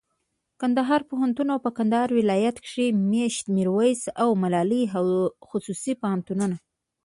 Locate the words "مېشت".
3.11-3.43